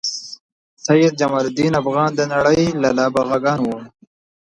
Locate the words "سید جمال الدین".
0.85-1.73